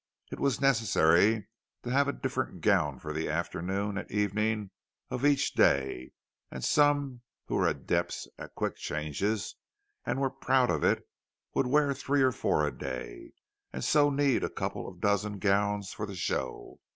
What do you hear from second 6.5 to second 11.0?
some, who were adepts at quick changes and were proud of